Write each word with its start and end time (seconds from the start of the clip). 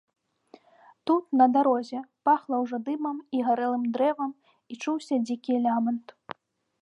Тут, 1.05 1.23
на 1.41 1.45
дарозе, 1.57 1.99
пахла 2.29 2.57
ўжо 2.63 2.77
дымам 2.89 3.17
і 3.39 3.45
гарэлым 3.49 3.83
дрэвам 3.97 4.31
і 4.73 4.79
чуўся 4.87 5.15
дзікі 5.29 5.53
лямант. 5.67 6.15